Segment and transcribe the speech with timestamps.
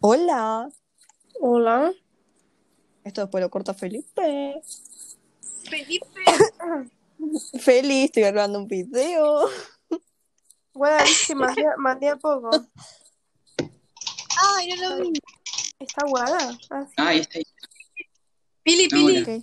[0.00, 0.70] Hola,
[1.40, 1.92] Hola.
[3.04, 4.60] esto después lo corta Felipe.
[5.68, 6.06] Felipe.
[7.60, 9.48] Feliz, estoy grabando un video.
[10.72, 12.50] Bueno, viste, mandé, mandé a poco.
[14.56, 15.12] Ay, no lo vi.
[15.78, 16.58] ¿Está guada?
[16.70, 16.94] Ah, sí.
[16.96, 17.38] Ah, ahí está.
[17.38, 17.44] ahí.
[18.62, 19.42] Pili, Ah, Pili, bueno.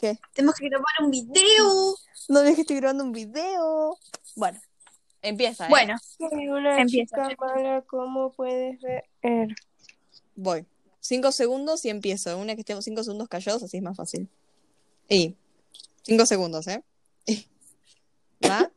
[0.00, 0.18] Ok.
[0.34, 1.94] tenemos que grabar un video.
[2.28, 3.96] No ves que estoy grabando un video.
[4.36, 4.60] Bueno,
[5.22, 5.70] empieza, ¿eh?
[5.70, 7.28] Bueno, Soy una Empieza.
[7.28, 9.04] chica mala, ¿cómo puedes ver?
[10.36, 10.64] Voy.
[11.00, 12.36] Cinco segundos y empiezo.
[12.38, 14.28] Una que estemos cinco segundos callados, así es más fácil.
[15.08, 15.34] Y
[16.02, 16.82] cinco segundos, ¿eh?
[17.26, 17.46] Y-
[18.48, 18.70] ¿Va?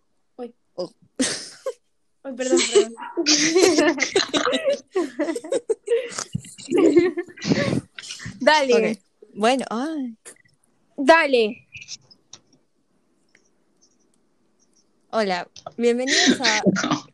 [2.28, 2.96] Ay, perdón, perdón.
[8.40, 9.00] Dale.
[9.34, 10.16] Bueno, ay.
[10.98, 11.68] Dale.
[15.18, 15.48] Hola,
[15.78, 16.62] bienvenidos a.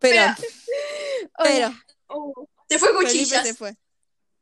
[0.00, 0.22] Pero,
[1.42, 1.72] pero,
[2.08, 3.42] Oh, te fue Felipe cuchillas.
[3.46, 3.74] se fue.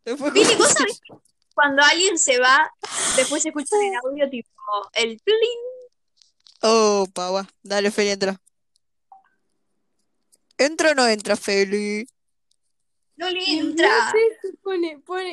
[0.05, 0.33] Se fue.
[0.33, 1.14] Pili, ¿vos sabés que
[1.55, 2.69] cuando alguien se va,
[3.17, 4.50] después se escucha en el audio tipo
[4.94, 5.61] el plin?
[6.62, 7.48] Oh, pava.
[7.62, 8.41] Dale, Feli, entra.
[10.58, 12.06] ¿Entra o no entra, Feli?
[13.17, 14.12] No le No entra.
[14.64, 15.33] pone, pone.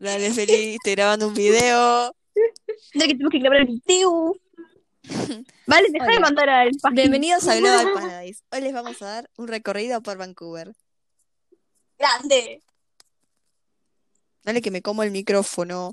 [0.00, 2.12] Dale, Feli, estoy grabando un video.
[2.94, 4.34] Ya que tenemos que grabar el video.
[5.66, 6.70] Vale, deja de mandar al.
[6.92, 8.42] Bienvenidos a Global Paradise.
[8.50, 10.74] Hoy les vamos a dar un recorrido por Vancouver.
[11.98, 12.62] Grande.
[14.44, 15.92] Dale que me como el micrófono.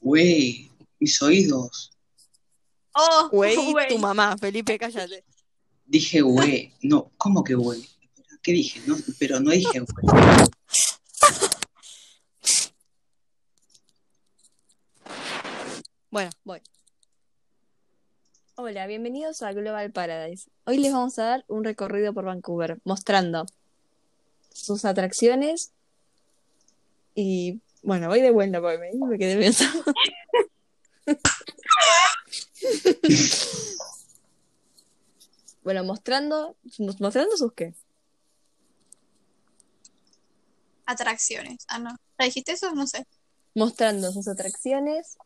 [0.00, 1.90] Güey, mis oídos.
[2.94, 3.88] Oh, Güey, güey.
[3.88, 5.24] tu mamá, Felipe, cállate.
[5.86, 6.72] Dije güey.
[6.82, 7.88] No, ¿cómo que güey?
[8.42, 8.80] ¿Qué dije?
[8.86, 10.06] No, pero no dije güey.
[16.14, 16.62] Bueno, voy.
[18.54, 20.48] Hola, bienvenidos a Global Paradise.
[20.64, 23.46] Hoy les vamos a dar un recorrido por Vancouver, mostrando
[24.52, 25.72] sus atracciones
[27.16, 29.82] y bueno, voy de vuelta porque me, me quedé pensando.
[35.64, 36.54] bueno, mostrando,
[37.00, 37.74] mostrando sus qué.
[40.86, 41.64] Atracciones.
[41.66, 41.90] Ah, no.
[42.20, 42.72] ¿Ya dijiste eso?
[42.72, 43.04] No sé.
[43.56, 45.18] Mostrando sus atracciones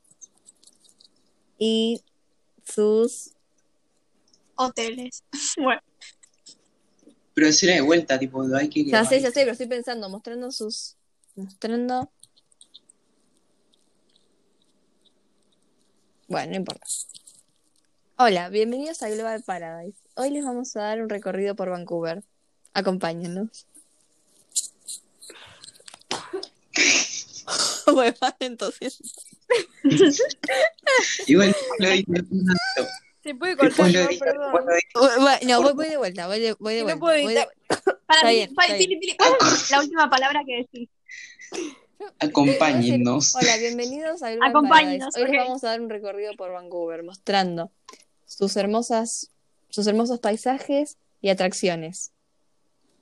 [1.59, 2.03] y
[2.65, 3.33] sus
[4.55, 5.23] Hoteles.
[5.57, 5.81] bueno,
[7.35, 10.51] Pero decirle de vuelta, tipo, hay que Ya sé, ya sé, pero estoy pensando, mostrando
[10.51, 10.97] sus.
[11.37, 12.11] Mostrando.
[16.27, 16.87] Bueno, no importa.
[18.17, 19.97] Hola, bienvenidos a Global Paradise.
[20.17, 22.25] Hoy les vamos a dar un recorrido por Vancouver.
[22.75, 23.67] Acompáñenos.
[27.93, 28.99] bueno, entonces.
[31.27, 31.87] Igual lo.
[33.23, 34.53] Se puede cortar, no, perdón.
[35.47, 37.01] no, voy, voy de vuelta, voy de, voy de Y no vuelta.
[37.01, 37.49] puedo voy de- evitar.
[38.07, 40.89] para Está mí, bien, para- está Pili, Pili, ¿cuál es la última palabra que decís?
[42.21, 43.35] Acompáñennos.
[43.37, 45.21] Hola, bienvenidos a Acompáñenos, Paradise.
[45.33, 47.71] Hoy vamos a dar un recorrido por Vancouver, mostrando
[48.25, 49.31] sus hermosas,
[49.69, 52.13] sus hermosos paisajes y atracciones.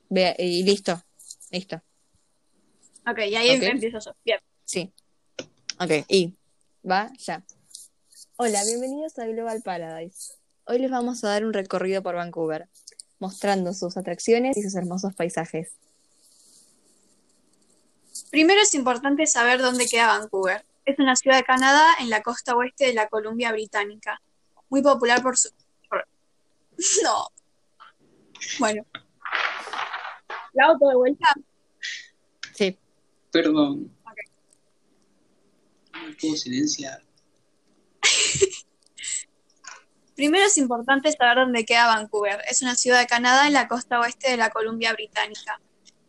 [0.09, 1.03] Vea, y listo,
[1.51, 1.83] listo.
[3.09, 3.63] Ok, y ahí Ok.
[3.65, 4.13] empiezo yo.
[4.25, 4.41] Bien.
[4.65, 4.93] Sí.
[5.79, 6.35] Ok, y
[6.89, 7.43] va ya.
[8.37, 10.35] Hola, bienvenidos a Global Paradise.
[10.65, 12.69] Hoy les vamos a dar un recorrido por Vancouver,
[13.19, 15.73] mostrando sus atracciones y sus hermosos paisajes.
[18.31, 20.65] Primero es importante saber dónde queda Vancouver.
[20.85, 24.21] Es una ciudad de Canadá en la costa oeste de la Columbia Británica.
[24.69, 25.51] Muy popular por su...
[25.89, 26.07] por-
[27.03, 27.29] No.
[28.59, 28.85] Bueno.
[30.53, 31.27] ¿La auto de vuelta?
[32.55, 32.79] Sí.
[33.31, 33.93] Perdón.
[36.19, 37.03] Silenciar.
[40.17, 42.41] Primero es importante saber dónde queda Vancouver.
[42.49, 45.61] Es una ciudad de Canadá en la costa oeste de la Columbia Británica.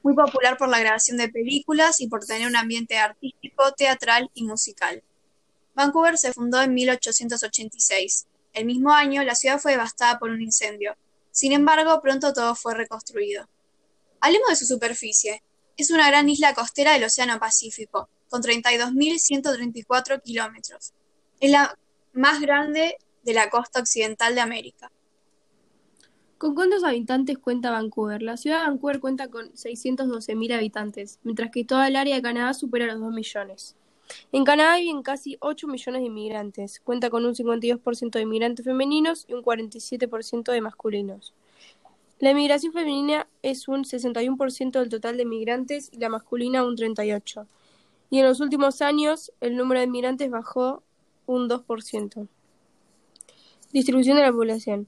[0.02, 4.46] Muy popular por la grabación de películas y por tener un ambiente artístico, teatral y
[4.46, 5.03] musical.
[5.75, 8.28] Vancouver se fundó en 1886.
[8.54, 10.95] El mismo año, la ciudad fue devastada por un incendio.
[11.31, 13.50] Sin embargo, pronto todo fue reconstruido.
[14.22, 15.44] Hablemos de su superficie.
[15.75, 20.94] Es una gran isla costera del Océano Pacífico, con 32.134 kilómetros.
[21.39, 21.77] Es la
[22.13, 24.91] más grande de la costa occidental de América.
[26.38, 28.21] ¿Con cuántos habitantes cuenta Vancouver?
[28.21, 32.53] La ciudad de Vancouver cuenta con 612.000 habitantes, mientras que toda el área de Canadá
[32.53, 33.75] supera los 2 millones.
[34.31, 36.79] En Canadá viven casi 8 millones de inmigrantes.
[36.79, 41.33] Cuenta con un 52% de inmigrantes femeninos y un 47% de masculinos.
[42.19, 47.47] La inmigración femenina es un 61% del total de inmigrantes y la masculina un 38%.
[48.09, 50.83] Y en los últimos años el número de inmigrantes bajó
[51.25, 52.27] un 2%.
[53.74, 54.88] Distribución de la población.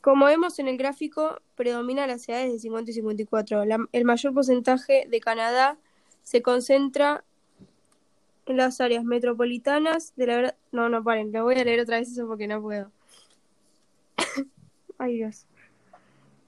[0.00, 3.64] Como vemos en el gráfico, predomina las ciudades de 50 y 54.
[3.64, 5.78] La- el mayor porcentaje de Canadá
[6.24, 7.24] se concentra
[8.46, 10.56] en las áreas metropolitanas de la...
[10.72, 12.90] No, no, paren, lo voy a leer otra vez eso porque no puedo.
[14.98, 15.46] Ay, Dios.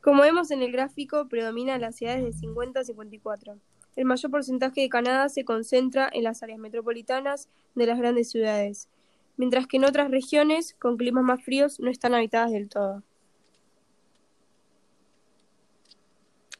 [0.02, 3.56] Como vemos en el gráfico, predomina las ciudades de 50 a 54.
[3.96, 8.88] El mayor porcentaje de Canadá se concentra en las áreas metropolitanas de las grandes ciudades,
[9.36, 13.02] mientras que en otras regiones, con climas más fríos, no están habitadas del todo.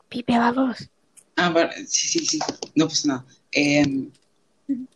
[0.08, 0.88] Pipe, vamos.
[1.36, 2.38] Ah, pero- sí, sí, sí,
[2.76, 3.24] no pasa nada.
[3.50, 4.08] Eh,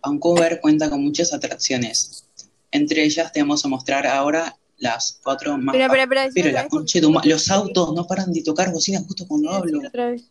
[0.02, 2.25] Vancouver cuenta con muchas atracciones.
[2.70, 5.75] Entre ellas te vamos a mostrar ahora las cuatro más...
[5.75, 6.06] Espera.
[6.06, 9.50] decilo Pero otra la concha de Los autos no paran de tocar bocina justo cuando
[9.50, 9.73] hablo.
[9.73, 10.31] Decilo otra vez.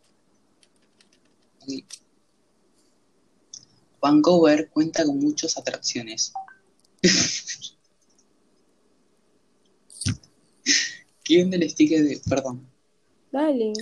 [4.01, 6.33] Vancouver cuenta con muchas atracciones.
[11.23, 12.21] ¿Quién del sticker de...
[12.29, 12.65] Perdón.
[13.31, 13.73] Dale.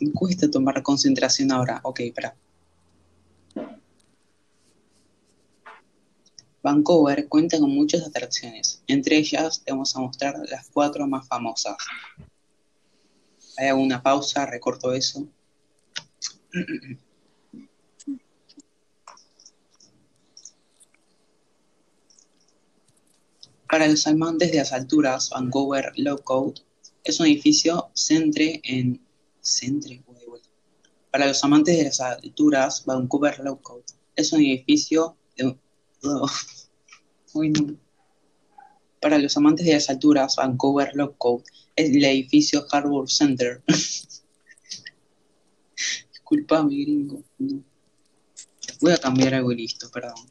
[0.00, 1.80] Me cuesta tomar concentración ahora.
[1.82, 2.34] Ok, espera.
[6.62, 8.82] Vancouver cuenta con muchas atracciones.
[8.86, 11.76] Entre ellas te vamos a mostrar las cuatro más famosas.
[13.56, 15.28] Hay una pausa, recorto eso.
[23.68, 26.64] Para los amantes de las alturas, Vancouver Lookout
[27.04, 29.00] es un edificio centre en...
[29.40, 30.02] Centre.
[31.10, 33.84] Para los amantes de las alturas, Vancouver Lookout
[34.16, 35.56] es un edificio de...
[37.34, 37.76] Uy, no.
[39.00, 41.44] Para los amantes de las alturas, Vancouver Lookout
[41.76, 43.62] es el edificio Harbour Center.
[46.30, 47.24] Disculpame, gringo.
[48.82, 50.28] Voy a cambiar algo listo, perdón.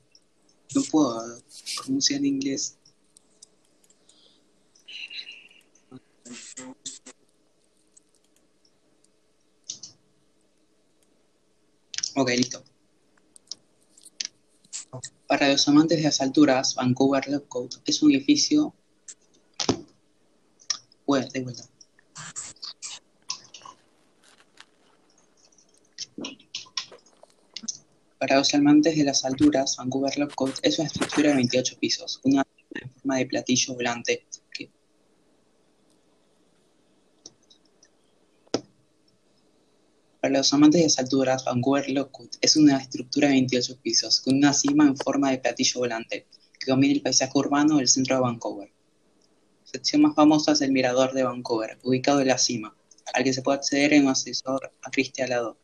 [0.76, 1.42] No puedo
[1.76, 2.78] pronunciar en inglés.
[12.16, 12.64] Ok, listo.
[15.26, 18.76] Para los amantes de las alturas, Vancouver Lookout es un edificio.
[21.08, 21.64] Bueno, de vuelta.
[28.20, 32.44] Para los amantes de las alturas, Vancouver Lookout es una estructura de 28 pisos, una
[32.74, 34.26] en forma de platillo volante
[40.20, 44.36] Para los amantes de las alturas, Vancouver Lookout es una estructura de 28 pisos, con
[44.36, 46.26] una cima en forma de platillo volante,
[46.60, 48.68] que domina el paisaje urbano del centro de Vancouver.
[48.68, 52.76] La sección más famosa es el Mirador de Vancouver, ubicado en la cima,
[53.14, 55.58] al que se puede acceder en un ascensor acristalado.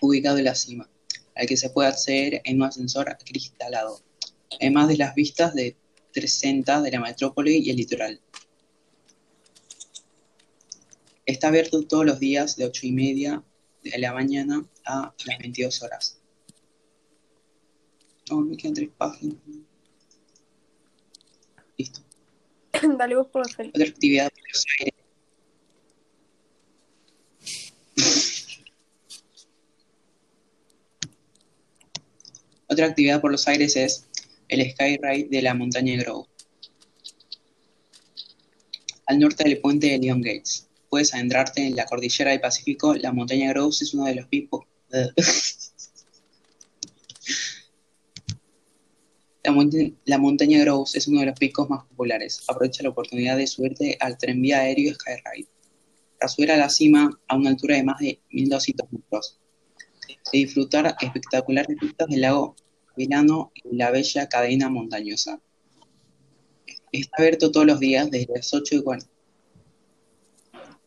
[0.00, 0.88] Ubicado en la cima,
[1.34, 4.00] al que se puede acceder en un ascensor acristalado,
[4.60, 5.76] además de las vistas de
[6.12, 8.20] 360 de la metrópoli y el litoral.
[11.26, 13.44] Está abierto todos los días de 8 y media
[13.82, 16.20] de la mañana a las 22 horas.
[18.30, 19.36] Oh, me quedan tres páginas.
[21.76, 22.00] Listo.
[22.98, 23.70] Dale vos por Feli.
[23.70, 24.99] Otra actividad de Buenos Aires.
[32.80, 34.06] Otra actividad por los aires es
[34.48, 36.26] el Skyride de la montaña Grove.
[39.04, 40.66] Al norte del puente de Leon Gates.
[40.88, 42.94] Puedes adentrarte en la cordillera del Pacífico.
[42.94, 44.64] La montaña Groves es uno de los picos.
[50.06, 52.40] La, montaña Groves es uno de los picos más populares.
[52.48, 55.50] Aprovecha la oportunidad de subirte al tranvía aéreo Skyride.
[56.18, 59.38] Para subir a la cima a una altura de más de 1200 metros.
[60.32, 62.56] De disfrutar espectaculares vistas del lago
[63.00, 65.40] Vilano y la bella cadena montañosa.
[66.92, 69.10] Está abierto todos los días desde las 8 y 40.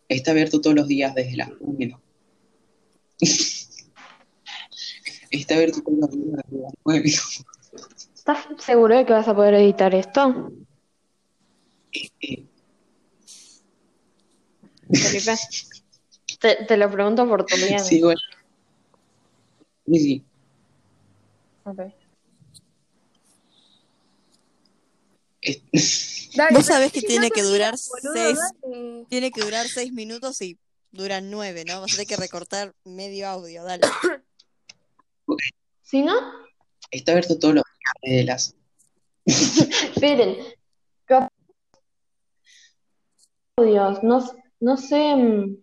[0.09, 1.99] Está abierto todos los días desde las 1 menos.
[5.31, 7.11] Está abierto todos los días desde las 9
[8.15, 10.51] ¿Estás seguro de que vas a poder editar esto?
[14.91, 15.33] Felipe.
[16.39, 17.79] Te, te lo pregunto por tu bien.
[17.79, 18.19] Sí, bueno.
[19.87, 20.23] Sí, sí.
[21.65, 21.79] Ok.
[21.79, 21.93] Es-
[26.35, 29.05] Dale, Vos sabés que tiene que durar boludo, seis, dale.
[29.09, 30.57] tiene que durar seis minutos y
[30.91, 31.81] duran nueve, ¿no?
[31.81, 33.83] Vas a tener que recortar medio audio, dale.
[35.81, 36.13] Si no,
[36.91, 37.63] Está abierto todos los
[38.01, 38.55] desde las.
[39.25, 40.37] esperen.
[43.57, 44.23] Audios, no,
[44.59, 45.15] no sé.
[45.15, 45.57] mm,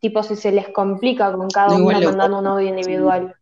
[0.00, 3.34] Tipo, si se les complica con cada No, uno mandando un audio individual.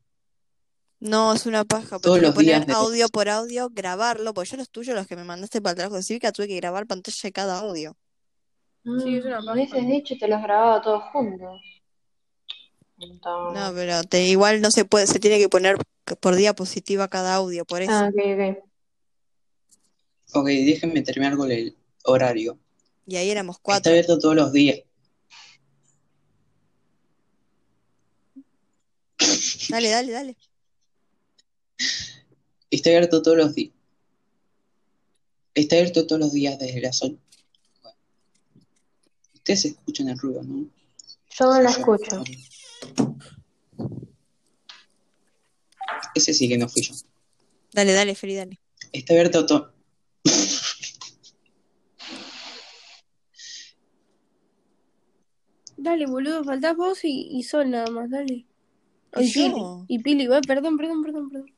[1.04, 4.56] No, es una paja, Todos los poner días de- audio por audio, grabarlo, porque yo
[4.56, 7.18] los tuyos, los que me mandaste para el trabajo de cívica, tuve que grabar pantalla
[7.24, 7.96] de cada audio.
[8.84, 9.52] Sí, es una Me paja.
[9.54, 11.60] hubieses dicho y te los grababa todos juntos.
[12.98, 15.76] No, pero te, igual no se puede, se tiene que poner
[16.20, 17.90] por diapositiva cada audio, por eso.
[17.92, 18.22] Ah, ok,
[18.54, 18.64] ok.
[20.34, 22.60] Ok, déjenme terminar con el horario.
[23.08, 23.90] Y ahí éramos Está cuatro.
[23.90, 24.78] abierto todos los días.
[29.68, 30.36] Dale, dale, dale.
[32.70, 33.72] Está abierto todos los días.
[35.54, 37.16] Está abierto todos los días desde las 8.
[39.34, 40.70] Ustedes escuchan el ruido, ¿no?
[41.38, 42.24] Yo no la escucho.
[46.14, 46.94] Ese sí que no fui yo.
[47.72, 48.60] Dale, dale, Feli, dale.
[48.92, 49.74] Está abierto todo.
[55.76, 58.46] Dale, boludo, faltás vos y, y Sol nada más, dale.
[59.18, 59.50] ¿Y Pili.
[59.50, 59.84] yo?
[59.88, 61.50] Y Pili, va, perdón, perdón, perdón, perdón.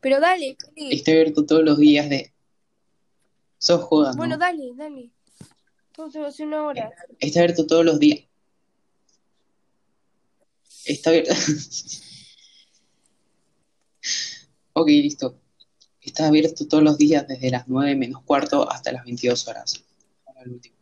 [0.00, 0.94] Pero dale, Pili.
[0.94, 2.32] Está abierto todos los días de.
[3.58, 4.40] Sos jodas, Bueno, ¿no?
[4.40, 5.10] dale, dale.
[5.92, 6.90] Todo se va a hacer una hora.
[7.18, 8.20] Está abierto todos los días.
[10.84, 11.32] Está abierto.
[14.74, 15.38] ok, listo.
[16.02, 19.82] Está abierto todos los días desde las 9 menos cuarto hasta las 22 horas.
[20.26, 20.76] Ahora el último.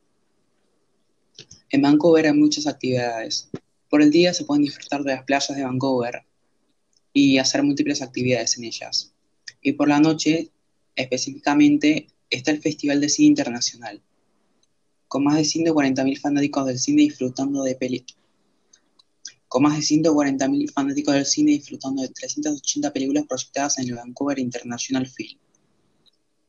[1.71, 3.49] En Vancouver hay muchas actividades.
[3.93, 6.25] Por el día se pueden disfrutar de las playas de Vancouver
[7.13, 9.13] y hacer múltiples actividades en ellas.
[9.61, 10.51] Y por la noche,
[10.97, 14.01] específicamente, está el Festival de Cine Internacional
[15.09, 18.03] con más de 140.000 fanáticos del cine disfrutando de peli
[19.47, 24.39] con más de 140.000 fanáticos del cine disfrutando de 380 películas proyectadas en el Vancouver
[24.39, 25.39] International Film.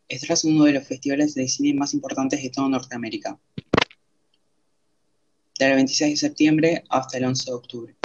[0.08, 3.38] Este es uno de los festivales de cine más importantes de toda Norteamérica.
[5.64, 7.96] Del 26 de septiembre hasta el 11 de octubre.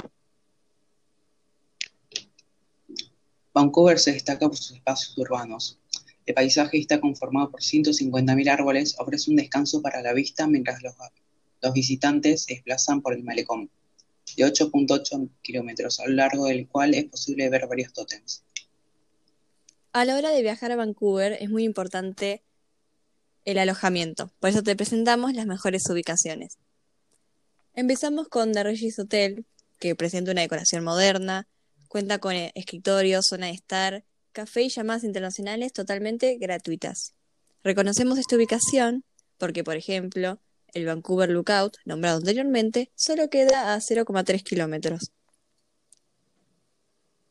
[3.53, 5.77] Vancouver se destaca por sus espacios urbanos,
[6.25, 10.95] el paisaje está conformado por 150.000 árboles, ofrece un descanso para la vista mientras los,
[11.61, 13.69] los visitantes se desplazan por el malecón,
[14.37, 18.41] de 8.8 kilómetros, a lo largo del cual es posible ver varios tótems.
[19.91, 22.41] A la hora de viajar a Vancouver es muy importante
[23.43, 26.57] el alojamiento, por eso te presentamos las mejores ubicaciones.
[27.79, 29.45] Empezamos con The Regis Hotel,
[29.79, 31.47] que presenta una decoración moderna,
[31.87, 37.13] cuenta con eh, escritorio, zona de estar, café y llamadas internacionales totalmente gratuitas.
[37.63, 39.05] Reconocemos esta ubicación
[39.37, 40.41] porque, por ejemplo,
[40.73, 45.13] el Vancouver Lookout, nombrado anteriormente, solo queda a 0,3 kilómetros.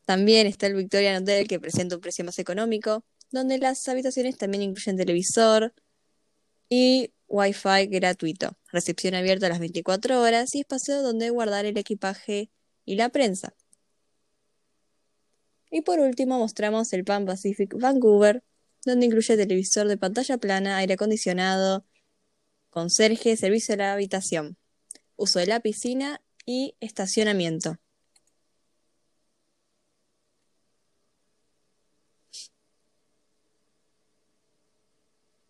[0.07, 4.63] También está el Victorian Hotel, que presenta un precio más económico, donde las habitaciones también
[4.63, 5.75] incluyen televisor
[6.71, 12.51] y Wi-Fi gratuito, recepción abierta a las 24 horas y espacio donde guardar el equipaje
[12.85, 13.55] y la prensa.
[15.71, 18.43] Y por último mostramos el Pan Pacific Vancouver,
[18.85, 21.85] donde incluye televisor de pantalla plana, aire acondicionado,
[22.71, 24.57] conserje, servicio de la habitación,
[25.17, 27.77] uso de la piscina y estacionamiento.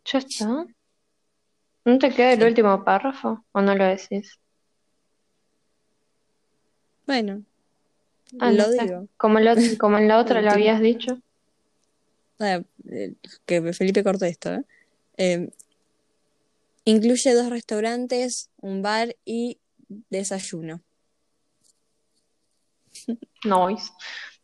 [0.04, 0.66] ¿Ya está?
[1.88, 3.46] ¿No te queda el último párrafo?
[3.52, 4.38] ¿O no lo decís?
[7.06, 7.42] Bueno,
[8.40, 8.82] Ah, lo no sé.
[8.82, 9.08] digo.
[9.16, 11.18] Como, lo- como en la otra lo habías dicho.
[12.38, 13.14] Ah, eh,
[13.46, 14.62] que Felipe cortó esto, ¿eh?
[15.16, 15.50] Eh,
[16.84, 19.58] incluye dos restaurantes, un bar y
[20.10, 20.82] desayuno.
[23.44, 23.90] Noise.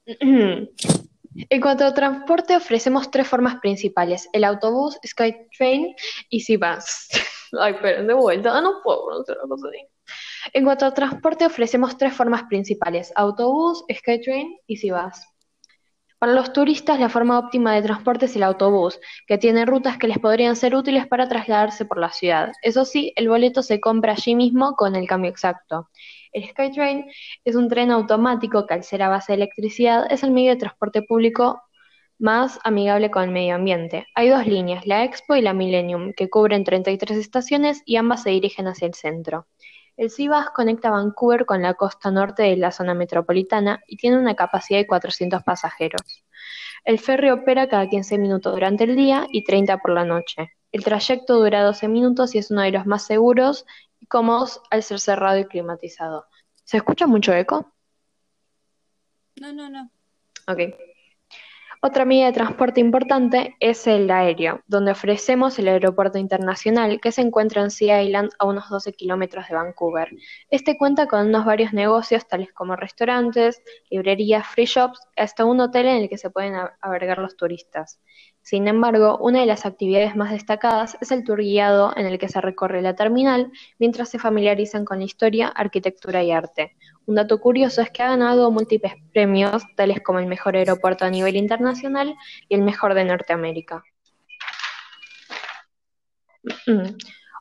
[0.06, 5.94] En cuanto a transporte, ofrecemos tres formas principales: el autobús, SkyTrain
[6.30, 7.08] y Seabus.
[7.60, 9.86] Ay, pero de vuelta, no puedo pronunciar una cosa así.
[10.52, 15.26] En cuanto a transporte, ofrecemos tres formas principales: autobús, SkyTrain y Seabus.
[16.18, 20.08] Para los turistas, la forma óptima de transporte es el autobús, que tiene rutas que
[20.08, 22.52] les podrían ser útiles para trasladarse por la ciudad.
[22.62, 25.90] Eso sí, el boleto se compra allí mismo con el cambio exacto.
[26.32, 27.04] El SkyTrain
[27.44, 30.56] es un tren automático que al ser a base de electricidad es el medio de
[30.56, 31.62] transporte público
[32.18, 34.06] más amigable con el medio ambiente.
[34.14, 38.30] Hay dos líneas, la Expo y la Millennium, que cubren 33 estaciones y ambas se
[38.30, 39.46] dirigen hacia el centro.
[39.96, 44.34] El Seabus conecta Vancouver con la costa norte de la zona metropolitana y tiene una
[44.34, 46.24] capacidad de 400 pasajeros.
[46.84, 50.52] El ferry opera cada 15 minutos durante el día y 30 por la noche.
[50.72, 53.64] El trayecto dura 12 minutos y es uno de los más seguros
[54.00, 56.26] y cómodos al ser cerrado y climatizado.
[56.64, 57.72] ¿Se escucha mucho eco?
[59.40, 59.90] No, no, no.
[60.48, 60.74] Ok.
[61.86, 67.20] Otra medida de transporte importante es el aéreo, donde ofrecemos el aeropuerto internacional que se
[67.20, 70.08] encuentra en Sea Island a unos 12 kilómetros de Vancouver.
[70.48, 75.84] Este cuenta con unos varios negocios tales como restaurantes, librerías, free shops, hasta un hotel
[75.88, 78.00] en el que se pueden albergar los turistas.
[78.40, 82.30] Sin embargo, una de las actividades más destacadas es el tour guiado en el que
[82.30, 86.76] se recorre la terminal mientras se familiarizan con la historia, arquitectura y arte.
[87.06, 91.10] Un dato curioso es que ha ganado múltiples premios, tales como el mejor aeropuerto a
[91.10, 92.14] nivel internacional
[92.48, 93.84] y el mejor de Norteamérica.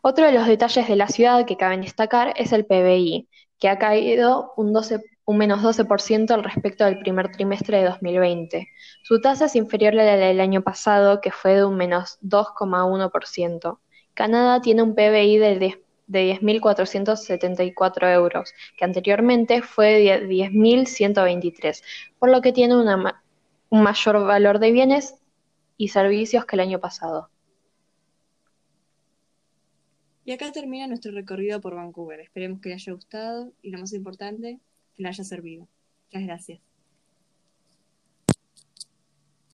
[0.01, 3.29] Otro de los detalles de la ciudad que cabe destacar es el PBI,
[3.59, 8.67] que ha caído un 12 un menos 12% al respecto del primer trimestre de 2020.
[9.03, 13.79] Su tasa es inferior a la del año pasado, que fue de un menos 2,1%.
[14.13, 15.55] Canadá tiene un PBI de
[16.07, 21.83] 10.474 euros, que anteriormente fue de 10.123,
[22.19, 25.15] por lo que tiene un mayor valor de bienes
[25.77, 27.29] y servicios que el año pasado.
[30.25, 32.21] Y acá termina nuestro recorrido por Vancouver.
[32.21, 34.59] Esperemos que les haya gustado y lo más importante,
[34.95, 35.67] que le haya servido.
[36.05, 36.72] Muchas gracias.